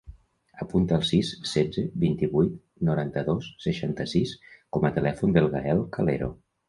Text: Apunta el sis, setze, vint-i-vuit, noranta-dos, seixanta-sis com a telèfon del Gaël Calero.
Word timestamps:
Apunta 0.63 0.95
el 1.01 1.03
sis, 1.09 1.27
setze, 1.49 1.83
vint-i-vuit, 2.05 2.55
noranta-dos, 2.89 3.51
seixanta-sis 3.67 4.33
com 4.79 4.89
a 4.89 4.93
telèfon 4.97 5.37
del 5.37 5.51
Gaël 5.59 5.85
Calero. 5.99 6.33